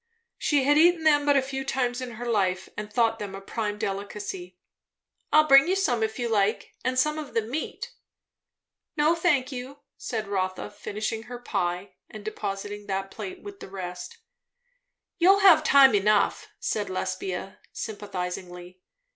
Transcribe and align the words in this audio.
She 0.39 0.63
had 0.63 0.79
eaten 0.79 1.03
them 1.03 1.27
but 1.27 1.37
a 1.37 1.43
few 1.43 1.63
times 1.63 2.01
in 2.01 2.13
her 2.13 2.25
life, 2.25 2.69
and 2.75 2.91
thought 2.91 3.19
them 3.19 3.35
a 3.35 3.39
prime 3.39 3.77
delicacy. 3.77 4.57
"I'll 5.31 5.47
bring 5.47 5.67
you 5.67 5.75
some 5.75 6.01
if 6.01 6.17
you 6.17 6.27
like, 6.27 6.73
and 6.83 6.97
some 6.97 7.19
of 7.19 7.35
the 7.35 7.43
meat." 7.43 7.93
"No, 8.97 9.13
thank 9.13 9.51
you," 9.51 9.81
said 9.97 10.27
Rotha, 10.27 10.71
finishing 10.71 11.21
her 11.29 11.37
pie 11.37 11.93
and 12.09 12.25
depositing 12.25 12.87
that 12.87 13.11
plate 13.11 13.43
with 13.43 13.59
the 13.59 13.69
rest. 13.69 14.17
"You'll 15.19 15.41
have 15.41 15.63
time 15.63 15.93
enough," 15.93 16.47
said 16.59 16.89
Lesbia 16.89 17.59
sympathizingly. 17.71 18.81